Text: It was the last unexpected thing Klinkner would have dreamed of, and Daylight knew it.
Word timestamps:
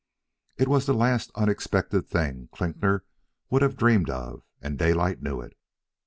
It 0.57 0.67
was 0.67 0.87
the 0.87 0.95
last 0.95 1.29
unexpected 1.35 2.09
thing 2.09 2.49
Klinkner 2.51 3.01
would 3.51 3.61
have 3.61 3.77
dreamed 3.77 4.09
of, 4.09 4.41
and 4.59 4.75
Daylight 4.75 5.21
knew 5.21 5.41
it. 5.41 5.55